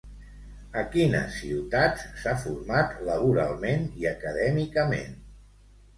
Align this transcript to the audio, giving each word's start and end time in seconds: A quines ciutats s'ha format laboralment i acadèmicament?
A 0.79 0.85
quines 0.93 1.35
ciutats 1.41 2.07
s'ha 2.23 2.35
format 2.45 2.97
laboralment 3.11 3.87
i 4.03 4.09
acadèmicament? 4.17 5.19